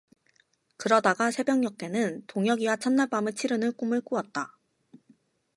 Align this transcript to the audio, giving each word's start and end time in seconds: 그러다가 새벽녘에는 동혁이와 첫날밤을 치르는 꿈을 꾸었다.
그러다가 0.77 1.29
새벽녘에는 1.29 2.23
동혁이와 2.25 2.77
첫날밤을 2.77 3.33
치르는 3.35 3.73
꿈을 3.73 4.01
꾸었다. 4.01 4.57